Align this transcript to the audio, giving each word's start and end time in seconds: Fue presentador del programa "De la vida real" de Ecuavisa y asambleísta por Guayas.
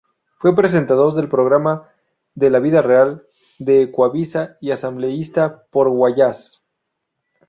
Fue 0.39 0.55
presentador 0.55 1.13
del 1.13 1.29
programa 1.29 1.91
"De 2.33 2.49
la 2.49 2.57
vida 2.57 2.81
real" 2.81 3.27
de 3.59 3.83
Ecuavisa 3.83 4.57
y 4.59 4.71
asambleísta 4.71 5.65
por 5.69 5.89
Guayas. 5.89 6.63